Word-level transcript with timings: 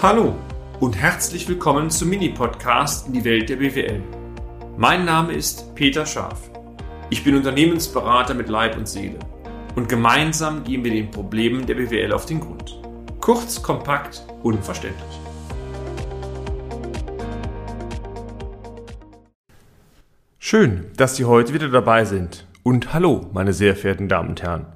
Hallo 0.00 0.36
und 0.78 0.96
herzlich 0.96 1.48
willkommen 1.48 1.90
zum 1.90 2.10
Mini-Podcast 2.10 3.08
in 3.08 3.14
die 3.14 3.24
Welt 3.24 3.48
der 3.48 3.56
BWL. 3.56 4.00
Mein 4.76 5.04
Name 5.04 5.32
ist 5.32 5.74
Peter 5.74 6.06
Scharf. 6.06 6.52
Ich 7.10 7.24
bin 7.24 7.34
Unternehmensberater 7.34 8.32
mit 8.34 8.48
Leib 8.48 8.76
und 8.76 8.86
Seele 8.86 9.18
und 9.74 9.88
gemeinsam 9.88 10.62
gehen 10.62 10.84
wir 10.84 10.92
den 10.92 11.10
Problemen 11.10 11.66
der 11.66 11.74
BWL 11.74 12.12
auf 12.12 12.26
den 12.26 12.38
Grund. 12.38 12.80
Kurz, 13.20 13.60
kompakt, 13.60 14.24
unverständlich. 14.44 15.20
Schön, 20.38 20.92
dass 20.96 21.16
Sie 21.16 21.24
heute 21.24 21.54
wieder 21.54 21.70
dabei 21.70 22.04
sind. 22.04 22.46
Und 22.62 22.94
hallo, 22.94 23.26
meine 23.32 23.52
sehr 23.52 23.74
verehrten 23.74 24.08
Damen 24.08 24.28
und 24.28 24.42
Herren. 24.44 24.66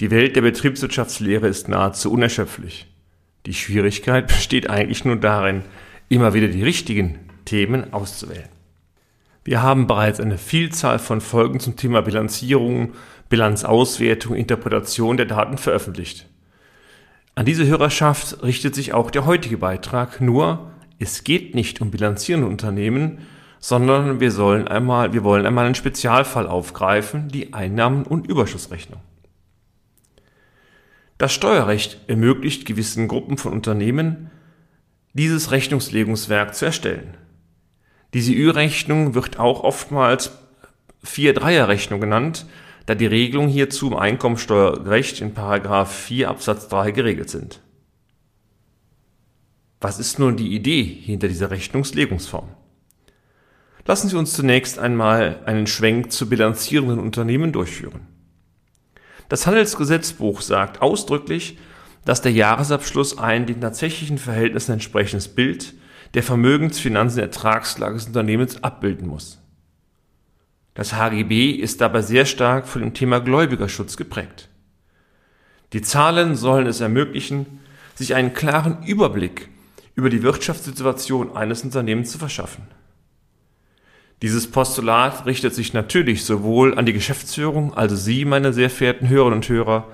Die 0.00 0.10
Welt 0.10 0.36
der 0.36 0.42
Betriebswirtschaftslehre 0.42 1.48
ist 1.48 1.70
nahezu 1.70 2.12
unerschöpflich. 2.12 2.93
Die 3.46 3.54
Schwierigkeit 3.54 4.26
besteht 4.26 4.70
eigentlich 4.70 5.04
nur 5.04 5.16
darin, 5.16 5.62
immer 6.08 6.32
wieder 6.32 6.48
die 6.48 6.62
richtigen 6.62 7.18
Themen 7.44 7.92
auszuwählen. 7.92 8.48
Wir 9.44 9.62
haben 9.62 9.86
bereits 9.86 10.20
eine 10.20 10.38
Vielzahl 10.38 10.98
von 10.98 11.20
Folgen 11.20 11.60
zum 11.60 11.76
Thema 11.76 12.00
Bilanzierung, 12.00 12.94
Bilanzauswertung, 13.28 14.34
Interpretation 14.34 15.18
der 15.18 15.26
Daten 15.26 15.58
veröffentlicht. 15.58 16.26
An 17.34 17.44
diese 17.44 17.66
Hörerschaft 17.66 18.42
richtet 18.42 18.74
sich 18.74 18.94
auch 18.94 19.10
der 19.10 19.26
heutige 19.26 19.58
Beitrag, 19.58 20.22
nur 20.22 20.70
es 20.98 21.24
geht 21.24 21.54
nicht 21.54 21.82
um 21.82 21.90
bilanzierende 21.90 22.46
Unternehmen, 22.46 23.18
sondern 23.58 24.20
wir 24.20 24.30
sollen 24.30 24.68
einmal, 24.68 25.12
wir 25.12 25.24
wollen 25.24 25.44
einmal 25.44 25.66
einen 25.66 25.74
Spezialfall 25.74 26.46
aufgreifen, 26.46 27.28
die 27.28 27.52
Einnahmen- 27.52 28.04
und 28.04 28.26
Überschussrechnung. 28.26 29.00
Das 31.24 31.32
Steuerrecht 31.32 32.00
ermöglicht 32.06 32.66
gewissen 32.66 33.08
Gruppen 33.08 33.38
von 33.38 33.54
Unternehmen, 33.54 34.30
dieses 35.14 35.52
Rechnungslegungswerk 35.52 36.54
zu 36.54 36.66
erstellen. 36.66 37.16
Diese 38.12 38.34
Ü-Rechnung 38.34 39.14
wird 39.14 39.38
auch 39.38 39.64
oftmals 39.64 40.32
4-3er-Rechnung 41.02 42.02
genannt, 42.02 42.44
da 42.84 42.94
die 42.94 43.06
Regelungen 43.06 43.48
hierzu 43.48 43.86
im 43.86 43.96
Einkommensteuerrecht 43.96 45.22
in 45.22 45.32
4 45.34 46.28
Absatz 46.28 46.68
3 46.68 46.90
geregelt 46.90 47.30
sind. 47.30 47.62
Was 49.80 49.98
ist 49.98 50.18
nun 50.18 50.36
die 50.36 50.54
Idee 50.54 50.82
hinter 50.82 51.28
dieser 51.28 51.50
Rechnungslegungsform? 51.50 52.50
Lassen 53.86 54.10
Sie 54.10 54.18
uns 54.18 54.34
zunächst 54.34 54.78
einmal 54.78 55.40
einen 55.46 55.66
Schwenk 55.66 56.12
zu 56.12 56.28
bilanzierenden 56.28 56.98
Unternehmen 56.98 57.50
durchführen. 57.50 58.08
Das 59.28 59.46
Handelsgesetzbuch 59.46 60.40
sagt 60.40 60.82
ausdrücklich, 60.82 61.58
dass 62.04 62.22
der 62.22 62.32
Jahresabschluss 62.32 63.18
ein 63.18 63.46
den 63.46 63.60
tatsächlichen 63.60 64.18
Verhältnissen 64.18 64.72
entsprechendes 64.72 65.28
Bild 65.28 65.74
der 66.12 66.22
Vermögens-, 66.22 66.78
Finanzen- 66.78 67.20
Ertragslage 67.20 67.94
des 67.94 68.06
Unternehmens 68.06 68.62
abbilden 68.62 69.08
muss. 69.08 69.40
Das 70.74 70.92
HGB 70.92 71.52
ist 71.52 71.80
dabei 71.80 72.02
sehr 72.02 72.26
stark 72.26 72.66
von 72.66 72.82
dem 72.82 72.94
Thema 72.94 73.20
Gläubigerschutz 73.20 73.96
geprägt. 73.96 74.48
Die 75.72 75.82
Zahlen 75.82 76.36
sollen 76.36 76.66
es 76.66 76.80
ermöglichen, 76.80 77.60
sich 77.94 78.14
einen 78.14 78.34
klaren 78.34 78.84
Überblick 78.84 79.48
über 79.94 80.10
die 80.10 80.22
Wirtschaftssituation 80.22 81.36
eines 81.36 81.62
Unternehmens 81.62 82.10
zu 82.10 82.18
verschaffen. 82.18 82.64
Dieses 84.24 84.50
Postulat 84.50 85.26
richtet 85.26 85.54
sich 85.54 85.74
natürlich 85.74 86.24
sowohl 86.24 86.78
an 86.78 86.86
die 86.86 86.94
Geschäftsführung, 86.94 87.74
also 87.74 87.94
Sie, 87.94 88.24
meine 88.24 88.54
sehr 88.54 88.70
verehrten 88.70 89.10
Hörerinnen 89.10 89.40
und 89.40 89.48
Hörer, 89.50 89.86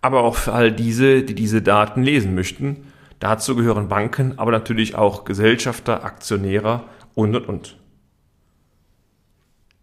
aber 0.00 0.22
auch 0.22 0.36
für 0.36 0.54
all 0.54 0.72
diese, 0.72 1.22
die 1.22 1.34
diese 1.34 1.60
Daten 1.60 2.02
lesen 2.02 2.34
möchten. 2.34 2.86
Dazu 3.18 3.54
gehören 3.54 3.90
Banken, 3.90 4.38
aber 4.38 4.50
natürlich 4.50 4.94
auch 4.94 5.26
Gesellschafter, 5.26 6.04
Aktionäre 6.04 6.84
und, 7.14 7.36
und, 7.36 7.48
und. 7.50 7.76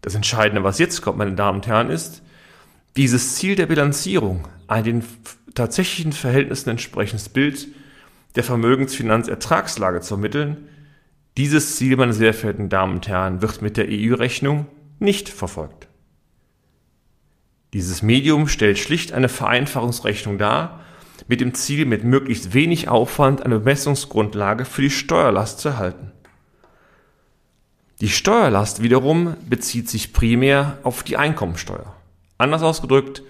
Das 0.00 0.16
Entscheidende, 0.16 0.64
was 0.64 0.80
jetzt 0.80 1.00
kommt, 1.00 1.18
meine 1.18 1.36
Damen 1.36 1.58
und 1.58 1.68
Herren, 1.68 1.90
ist, 1.90 2.20
dieses 2.96 3.36
Ziel 3.36 3.54
der 3.54 3.66
Bilanzierung, 3.66 4.48
ein 4.66 4.82
den 4.82 5.04
tatsächlichen 5.54 6.10
Verhältnissen 6.10 6.70
entsprechendes 6.70 7.28
Bild 7.28 7.68
der 8.34 8.42
Vermögensfinanzertragslage 8.42 10.00
zu 10.00 10.14
ermitteln, 10.14 10.68
dieses 11.36 11.76
Ziel, 11.76 11.96
meine 11.96 12.12
sehr 12.12 12.34
verehrten 12.34 12.68
Damen 12.68 12.94
und 12.94 13.08
Herren, 13.08 13.42
wird 13.42 13.62
mit 13.62 13.76
der 13.76 13.86
EU-Rechnung 13.88 14.66
nicht 14.98 15.28
verfolgt. 15.28 15.88
Dieses 17.72 18.02
Medium 18.02 18.46
stellt 18.46 18.78
schlicht 18.78 19.12
eine 19.12 19.28
Vereinfachungsrechnung 19.28 20.38
dar, 20.38 20.80
mit 21.26 21.40
dem 21.40 21.54
Ziel, 21.54 21.86
mit 21.86 22.04
möglichst 22.04 22.54
wenig 22.54 22.88
Aufwand 22.88 23.44
eine 23.44 23.58
Bemessungsgrundlage 23.58 24.64
für 24.64 24.82
die 24.82 24.90
Steuerlast 24.90 25.58
zu 25.58 25.70
erhalten. 25.70 26.12
Die 28.00 28.08
Steuerlast 28.08 28.82
wiederum 28.82 29.36
bezieht 29.48 29.88
sich 29.88 30.12
primär 30.12 30.78
auf 30.82 31.02
die 31.02 31.16
Einkommensteuer. 31.16 31.94
Anders 32.38 32.62
ausgedrückt, 32.62 33.22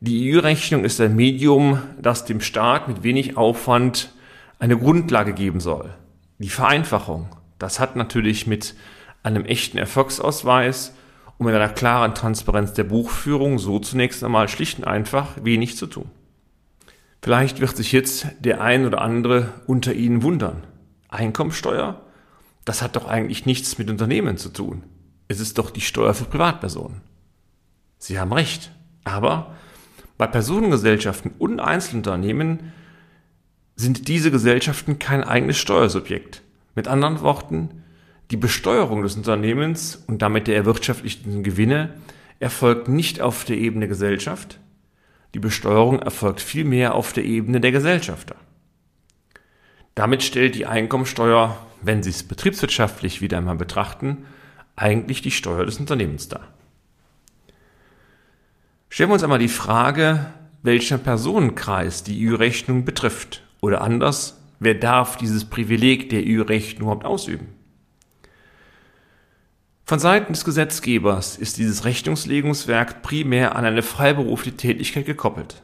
die 0.00 0.34
EU-Rechnung 0.34 0.84
ist 0.84 1.00
ein 1.00 1.16
Medium, 1.16 1.80
das 2.00 2.24
dem 2.24 2.40
Staat 2.40 2.88
mit 2.88 3.02
wenig 3.02 3.36
Aufwand 3.36 4.12
eine 4.58 4.76
Grundlage 4.76 5.32
geben 5.32 5.60
soll. 5.60 5.94
Die 6.38 6.48
Vereinfachung, 6.48 7.28
das 7.58 7.80
hat 7.80 7.96
natürlich 7.96 8.46
mit 8.46 8.74
einem 9.22 9.44
echten 9.44 9.78
Erfolgsausweis 9.78 10.94
und 11.38 11.46
mit 11.46 11.54
einer 11.54 11.68
klaren 11.68 12.14
Transparenz 12.14 12.72
der 12.72 12.84
Buchführung 12.84 13.58
so 13.58 13.78
zunächst 13.78 14.22
einmal 14.24 14.48
schlicht 14.48 14.78
und 14.78 14.84
einfach 14.84 15.30
wenig 15.42 15.76
zu 15.76 15.86
tun. 15.86 16.10
Vielleicht 17.22 17.60
wird 17.60 17.76
sich 17.76 17.92
jetzt 17.92 18.26
der 18.40 18.60
ein 18.60 18.84
oder 18.84 19.00
andere 19.00 19.52
unter 19.66 19.94
Ihnen 19.94 20.22
wundern. 20.22 20.62
Einkommensteuer? 21.08 22.02
Das 22.64 22.82
hat 22.82 22.96
doch 22.96 23.06
eigentlich 23.06 23.46
nichts 23.46 23.78
mit 23.78 23.88
Unternehmen 23.88 24.36
zu 24.36 24.50
tun. 24.50 24.82
Es 25.28 25.40
ist 25.40 25.56
doch 25.56 25.70
die 25.70 25.80
Steuer 25.80 26.12
für 26.14 26.24
Privatpersonen. 26.24 27.00
Sie 27.98 28.18
haben 28.18 28.32
recht. 28.32 28.70
Aber 29.04 29.54
bei 30.18 30.26
Personengesellschaften 30.26 31.32
und 31.38 31.60
Einzelunternehmen 31.60 32.72
sind 33.76 34.08
diese 34.08 34.30
Gesellschaften 34.30 34.98
kein 34.98 35.24
eigenes 35.24 35.58
Steuersubjekt. 35.58 36.42
Mit 36.74 36.88
anderen 36.88 37.20
Worten, 37.20 37.82
die 38.30 38.36
Besteuerung 38.36 39.02
des 39.02 39.16
Unternehmens 39.16 40.02
und 40.06 40.22
damit 40.22 40.46
der 40.46 40.56
erwirtschaftlichten 40.56 41.42
Gewinne 41.42 41.94
erfolgt 42.40 42.88
nicht 42.88 43.20
auf 43.20 43.44
der 43.44 43.56
Ebene 43.56 43.88
Gesellschaft, 43.88 44.58
die 45.34 45.40
Besteuerung 45.40 45.98
erfolgt 45.98 46.40
vielmehr 46.40 46.94
auf 46.94 47.12
der 47.12 47.24
Ebene 47.24 47.60
der 47.60 47.72
Gesellschafter. 47.72 48.36
Damit 49.96 50.22
stellt 50.22 50.54
die 50.54 50.66
Einkommensteuer, 50.66 51.58
wenn 51.82 52.02
Sie 52.02 52.10
es 52.10 52.22
betriebswirtschaftlich 52.22 53.20
wieder 53.20 53.38
einmal 53.38 53.56
betrachten, 53.56 54.26
eigentlich 54.76 55.22
die 55.22 55.30
Steuer 55.30 55.66
des 55.66 55.78
Unternehmens 55.78 56.28
dar. 56.28 56.48
Stellen 58.88 59.10
wir 59.10 59.14
uns 59.14 59.24
einmal 59.24 59.38
die 59.40 59.48
Frage, 59.48 60.26
welcher 60.62 60.98
Personenkreis 60.98 62.04
die 62.04 62.28
EU-Rechnung 62.28 62.84
betrifft. 62.84 63.42
Oder 63.64 63.80
anders, 63.80 64.38
wer 64.60 64.74
darf 64.74 65.16
dieses 65.16 65.46
Privileg 65.46 66.10
der 66.10 66.22
EU-Recht 66.26 66.80
überhaupt 66.80 67.06
ausüben? 67.06 67.48
Von 69.86 69.98
Seiten 69.98 70.34
des 70.34 70.44
Gesetzgebers 70.44 71.38
ist 71.38 71.56
dieses 71.56 71.86
Rechnungslegungswerk 71.86 73.00
primär 73.00 73.56
an 73.56 73.64
eine 73.64 73.80
freiberufliche 73.80 74.58
Tätigkeit 74.58 75.06
gekoppelt. 75.06 75.62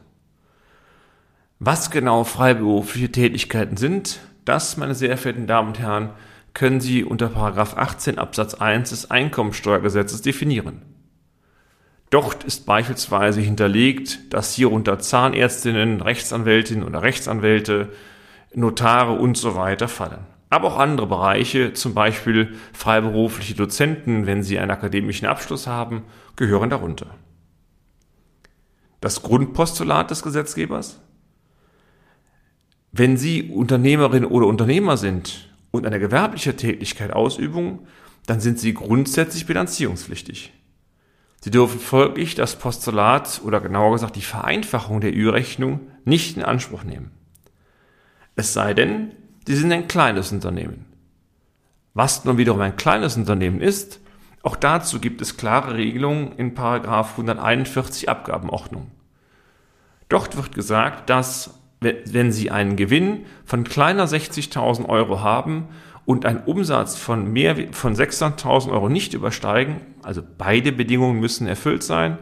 Was 1.59 1.91
genau 1.91 2.23
freiberufliche 2.23 3.11
Tätigkeiten 3.11 3.77
sind, 3.77 4.19
das, 4.45 4.77
meine 4.77 4.95
sehr 4.95 5.15
verehrten 5.15 5.45
Damen 5.45 5.67
und 5.67 5.79
Herren, 5.79 6.09
können 6.55 6.81
Sie 6.81 7.03
unter 7.03 7.37
18 7.37 8.17
Absatz 8.17 8.55
1 8.55 8.89
des 8.89 9.11
Einkommensteuergesetzes 9.11 10.23
definieren. 10.23 10.81
Dort 12.11 12.43
ist 12.43 12.65
beispielsweise 12.65 13.39
hinterlegt, 13.39 14.33
dass 14.33 14.53
hierunter 14.53 14.99
Zahnärztinnen, 14.99 16.01
Rechtsanwältinnen 16.01 16.83
oder 16.83 17.01
Rechtsanwälte, 17.01 17.89
Notare 18.53 19.13
und 19.13 19.37
so 19.37 19.55
weiter 19.55 19.87
fallen. 19.87 20.19
Aber 20.49 20.67
auch 20.67 20.77
andere 20.77 21.07
Bereiche, 21.07 21.71
zum 21.71 21.93
Beispiel 21.93 22.57
freiberufliche 22.73 23.55
Dozenten, 23.55 24.25
wenn 24.27 24.43
sie 24.43 24.59
einen 24.59 24.71
akademischen 24.71 25.25
Abschluss 25.25 25.67
haben, 25.67 26.03
gehören 26.35 26.69
darunter. 26.69 27.15
Das 28.99 29.21
Grundpostulat 29.21 30.11
des 30.11 30.21
Gesetzgebers? 30.21 30.99
Wenn 32.91 33.15
Sie 33.15 33.43
Unternehmerin 33.43 34.25
oder 34.25 34.47
Unternehmer 34.47 34.97
sind 34.97 35.49
und 35.71 35.87
eine 35.87 35.97
gewerbliche 35.97 36.57
Tätigkeit 36.57 37.13
ausüben, 37.13 37.79
dann 38.25 38.41
sind 38.41 38.59
Sie 38.59 38.73
grundsätzlich 38.73 39.45
bilanzierungspflichtig. 39.45 40.51
Sie 41.43 41.49
dürfen 41.51 41.79
folglich 41.79 42.35
das 42.35 42.55
Postulat 42.55 43.41
oder 43.43 43.59
genauer 43.59 43.93
gesagt 43.93 44.15
die 44.15 44.21
Vereinfachung 44.21 45.01
der 45.01 45.13
Ü-Rechnung 45.13 45.79
nicht 46.05 46.37
in 46.37 46.43
Anspruch 46.43 46.83
nehmen. 46.83 47.11
Es 48.35 48.53
sei 48.53 48.73
denn, 48.73 49.11
Sie 49.47 49.55
sind 49.55 49.71
ein 49.71 49.87
kleines 49.87 50.31
Unternehmen. 50.31 50.85
Was 51.95 52.25
nun 52.25 52.37
wiederum 52.37 52.61
ein 52.61 52.75
kleines 52.75 53.17
Unternehmen 53.17 53.59
ist, 53.59 53.99
auch 54.43 54.55
dazu 54.55 54.99
gibt 54.99 55.21
es 55.21 55.35
klare 55.35 55.75
Regelungen 55.75 56.33
in 56.37 56.57
141 56.57 58.07
Abgabenordnung. 58.07 58.91
Dort 60.09 60.37
wird 60.37 60.53
gesagt, 60.53 61.09
dass 61.09 61.57
wenn 61.79 62.31
Sie 62.31 62.51
einen 62.51 62.75
Gewinn 62.75 63.25
von 63.45 63.63
kleiner 63.63 64.05
60.000 64.05 64.87
Euro 64.87 65.21
haben 65.21 65.69
und 66.11 66.25
einen 66.25 66.43
Umsatz 66.43 66.97
von 66.97 67.31
mehr 67.31 67.55
von 67.71 67.95
600.000 67.95 68.69
Euro 68.69 68.89
nicht 68.89 69.13
übersteigen, 69.13 69.77
also 70.03 70.21
beide 70.37 70.73
Bedingungen 70.73 71.21
müssen 71.21 71.47
erfüllt 71.47 71.83
sein, 71.83 72.17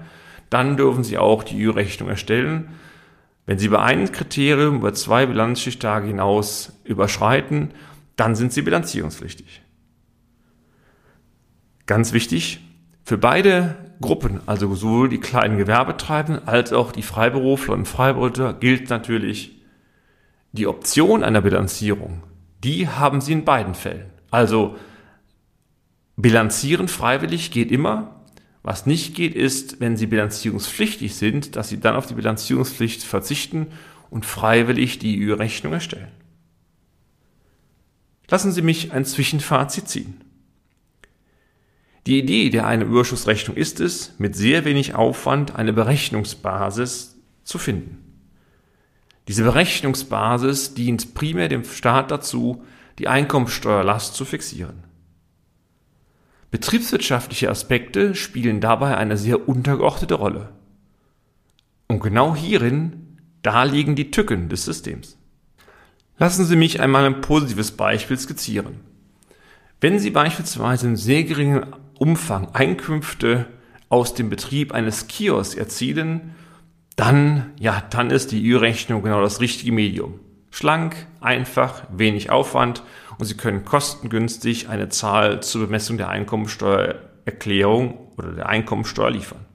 dann 0.52 0.78
dürfen 0.78 1.04
Sie 1.04 1.18
auch 1.18 1.44
die 1.44 1.60
Ü-Rechnung 1.60 2.08
erstellen. 2.08 2.70
Wenn 3.48 3.58
Sie 3.58 3.68
bei 3.68 3.80
einem 3.80 4.12
Kriterium 4.12 4.76
über 4.76 4.94
zwei 4.94 5.26
Bilanzschichttage 5.26 6.08
hinaus 6.08 6.74
überschreiten, 6.84 7.72
dann 8.16 8.36
sind 8.36 8.54
Sie 8.54 8.62
bilanzierungspflichtig. 8.62 9.64
Ganz 11.88 12.14
wichtig, 12.14 12.60
für 13.04 13.18
beide 13.18 13.76
Gruppen, 14.02 14.42
also 14.46 14.76
sowohl 14.76 15.10
die 15.10 15.20
kleinen 15.20 15.58
Gewerbetreibenden 15.58 16.48
als 16.48 16.74
auch 16.74 16.92
die 16.92 17.02
Freiberufler 17.02 17.74
und 17.74 17.88
Freiberufler, 17.88 18.54
gilt 18.54 18.92
natürlich 18.92 19.64
die 20.52 20.68
Option 20.68 21.24
einer 21.24 21.42
Bilanzierung. 21.42 22.22
Die 22.64 22.88
haben 22.88 23.22
Sie 23.22 23.34
in 23.34 23.46
beiden 23.46 23.76
Fällen. 23.76 24.10
Also 24.32 24.76
bilanzieren 26.18 26.88
freiwillig 26.88 27.52
geht 27.52 27.72
immer. 27.72 28.16
Was 28.62 28.86
nicht 28.86 29.16
geht, 29.16 29.36
ist, 29.36 29.80
wenn 29.80 29.96
Sie 29.96 30.06
bilanzierungspflichtig 30.06 31.16
sind, 31.16 31.56
dass 31.56 31.70
Sie 31.70 31.80
dann 31.80 31.96
auf 31.96 32.08
die 32.08 32.14
Bilanzierungspflicht 32.16 33.04
verzichten 33.04 33.68
und 34.10 34.26
freiwillig 34.26 35.00
die 35.00 35.18
Ü-Rechnung 35.18 35.74
erstellen. 35.74 36.12
Lassen 38.30 38.52
Sie 38.52 38.62
mich 38.62 38.92
ein 38.92 39.06
Zwischenfazit 39.06 39.88
ziehen. 39.88 40.22
Die 42.06 42.20
Idee 42.20 42.50
der 42.50 42.68
eine 42.68 42.84
Überschussrechnung 42.84 43.56
ist 43.56 43.80
es, 43.80 44.14
mit 44.18 44.36
sehr 44.36 44.66
wenig 44.66 44.96
Aufwand 44.96 45.56
eine 45.56 45.74
Berechnungsbasis 45.74 47.18
zu 47.44 47.58
finden. 47.58 48.09
Diese 49.30 49.44
Berechnungsbasis 49.44 50.74
dient 50.74 51.14
primär 51.14 51.50
dem 51.50 51.64
Staat 51.64 52.10
dazu, 52.10 52.64
die 52.98 53.08
Einkommensteuerlast 53.08 54.16
zu 54.16 54.26
fixieren. 54.26 54.84
Betriebswirtschaftliche 56.50 57.48
Aspekte 57.48 58.16
spielen 58.16 58.60
dabei 58.60 58.98
eine 58.98 59.18
sehr 59.18 59.48
untergeordnete 59.48 60.16
Rolle. 60.16 60.50
Und 61.88 62.00
genau 62.00 62.36
hierin, 62.36 63.20
da 63.44 63.66
liegen 63.66 63.96
die 63.96 64.10
Tücken 64.10 64.50
des 64.50 64.66
Systems. 64.66 65.16
Lassen 66.18 66.44
Sie 66.44 66.56
mich 66.56 66.82
einmal 66.82 67.06
ein 67.06 67.22
positives 67.22 67.74
Beispiel 67.74 68.18
skizzieren. 68.18 68.80
Wenn 69.80 70.00
Sie 70.00 70.10
beispielsweise 70.10 70.88
in 70.88 70.96
sehr 70.96 71.24
geringen 71.24 71.68
Umfang 72.00 72.56
Einkünfte 72.56 73.46
aus 73.90 74.16
dem 74.16 74.32
Betrieb 74.32 74.72
eines 74.72 75.06
Kiosks 75.06 75.54
erzielen, 75.54 76.34
dann, 77.00 77.54
ja, 77.58 77.82
dann 77.92 78.12
ist 78.12 78.34
die 78.34 78.46
Ü-Rechnung 78.46 79.02
genau 79.04 79.22
das 79.22 79.40
richtige 79.40 79.72
Medium. 79.72 80.20
Schlank, 80.52 81.08
einfach, 81.22 81.84
wenig 81.90 82.30
Aufwand 82.30 82.84
und 83.18 83.26
Sie 83.26 83.38
können 83.38 83.64
kostengünstig 83.64 84.68
eine 84.68 84.90
Zahl 84.90 85.42
zur 85.42 85.66
Bemessung 85.66 85.98
der 85.98 86.10
Einkommensteuererklärung 86.10 87.98
oder 88.18 88.34
der 88.34 88.50
Einkommensteuer 88.50 89.12
liefern. 89.12 89.46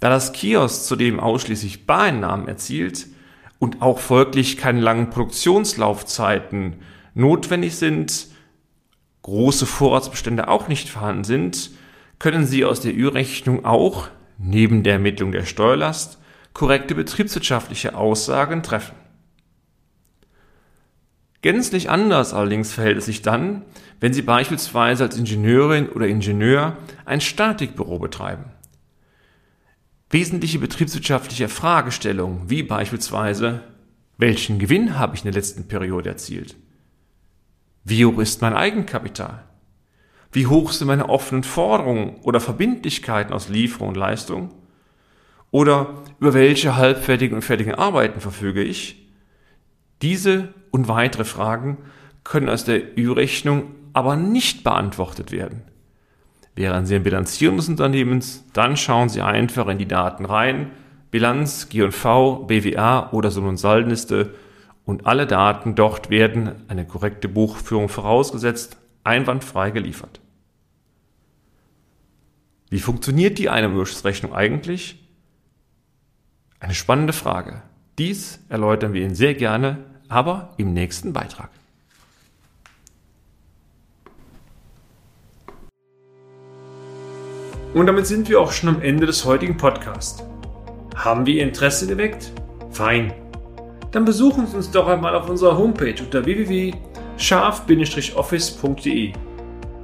Da 0.00 0.10
das 0.10 0.32
Kiosk 0.32 0.84
zudem 0.84 1.20
ausschließlich 1.20 1.86
Bareinnahmen 1.86 2.48
erzielt 2.48 3.06
und 3.60 3.80
auch 3.80 4.00
folglich 4.00 4.56
keine 4.56 4.80
langen 4.80 5.10
Produktionslaufzeiten 5.10 6.82
notwendig 7.14 7.76
sind, 7.76 8.26
große 9.22 9.64
Vorratsbestände 9.64 10.48
auch 10.48 10.66
nicht 10.66 10.88
vorhanden 10.88 11.22
sind, 11.22 11.70
können 12.18 12.46
Sie 12.46 12.64
aus 12.64 12.80
der 12.80 12.94
Ü-Rechnung 12.96 13.64
auch, 13.64 14.08
neben 14.38 14.82
der 14.82 14.94
Ermittlung 14.94 15.32
der 15.32 15.44
Steuerlast, 15.44 16.18
korrekte 16.52 16.94
betriebswirtschaftliche 16.94 17.94
Aussagen 17.94 18.62
treffen. 18.62 18.94
Gänzlich 21.42 21.90
anders 21.90 22.32
allerdings 22.32 22.72
verhält 22.72 22.96
es 22.96 23.04
sich 23.04 23.20
dann, 23.20 23.62
wenn 24.00 24.14
Sie 24.14 24.22
beispielsweise 24.22 25.04
als 25.04 25.18
Ingenieurin 25.18 25.88
oder 25.90 26.06
Ingenieur 26.06 26.78
ein 27.04 27.20
Statikbüro 27.20 27.98
betreiben. 27.98 28.44
Wesentliche 30.08 30.58
betriebswirtschaftliche 30.58 31.48
Fragestellungen, 31.48 32.48
wie 32.48 32.62
beispielsweise, 32.62 33.60
welchen 34.16 34.58
Gewinn 34.58 34.98
habe 34.98 35.16
ich 35.16 35.22
in 35.24 35.32
der 35.32 35.40
letzten 35.40 35.68
Periode 35.68 36.08
erzielt? 36.08 36.56
Wie 37.82 38.06
hoch 38.06 38.18
ist 38.18 38.40
mein 38.40 38.54
Eigenkapital? 38.54 39.44
Wie 40.34 40.48
hoch 40.48 40.72
sind 40.72 40.88
meine 40.88 41.08
offenen 41.08 41.44
Forderungen 41.44 42.16
oder 42.22 42.40
Verbindlichkeiten 42.40 43.32
aus 43.32 43.48
Lieferung 43.48 43.90
und 43.90 43.96
Leistung? 43.96 44.50
Oder 45.52 46.02
über 46.18 46.34
welche 46.34 46.74
halbfertigen 46.74 47.36
und 47.36 47.42
fertigen 47.42 47.76
Arbeiten 47.76 48.20
verfüge 48.20 48.64
ich? 48.64 49.08
Diese 50.02 50.52
und 50.72 50.88
weitere 50.88 51.24
Fragen 51.24 51.78
können 52.24 52.48
aus 52.48 52.64
der 52.64 52.98
Ü-Rechnung 52.98 53.76
aber 53.92 54.16
nicht 54.16 54.64
beantwortet 54.64 55.30
werden. 55.30 55.62
Wären 56.56 56.84
Sie 56.84 56.96
ein 56.96 57.04
Bilanzierung 57.04 57.58
des 57.58 57.68
Unternehmens, 57.68 58.44
dann 58.52 58.76
schauen 58.76 59.08
Sie 59.08 59.20
einfach 59.22 59.68
in 59.68 59.78
die 59.78 59.86
Daten 59.86 60.24
rein, 60.24 60.72
Bilanz, 61.12 61.68
G&V, 61.68 62.46
BWA 62.46 63.10
oder 63.12 63.30
Summen- 63.30 63.50
und 63.50 63.56
Saldenliste 63.56 64.34
und 64.84 65.06
alle 65.06 65.28
Daten 65.28 65.76
dort 65.76 66.10
werden, 66.10 66.64
eine 66.66 66.84
korrekte 66.84 67.28
Buchführung 67.28 67.88
vorausgesetzt, 67.88 68.78
einwandfrei 69.04 69.70
geliefert. 69.70 70.20
Wie 72.70 72.80
funktioniert 72.80 73.38
die 73.38 73.50
Einnahmenüberschussrechnung 73.50 74.34
eigentlich? 74.34 74.98
Eine 76.60 76.74
spannende 76.74 77.12
Frage. 77.12 77.62
Dies 77.98 78.40
erläutern 78.48 78.92
wir 78.92 79.02
Ihnen 79.02 79.14
sehr 79.14 79.34
gerne, 79.34 79.84
aber 80.08 80.54
im 80.56 80.72
nächsten 80.72 81.12
Beitrag. 81.12 81.50
Und 87.74 87.86
damit 87.86 88.06
sind 88.06 88.28
wir 88.28 88.40
auch 88.40 88.52
schon 88.52 88.68
am 88.68 88.82
Ende 88.82 89.06
des 89.06 89.24
heutigen 89.24 89.56
Podcasts. 89.56 90.22
Haben 90.94 91.26
wir 91.26 91.34
Ihr 91.34 91.42
Interesse 91.42 91.86
geweckt? 91.86 92.32
Fein 92.70 93.12
dann 93.94 94.04
besuchen 94.04 94.46
Sie 94.48 94.56
uns 94.56 94.72
doch 94.72 94.88
einmal 94.88 95.14
auf 95.14 95.28
unserer 95.28 95.56
Homepage 95.56 95.94
unter 96.00 96.24
www.scharf-office.de 96.24 99.12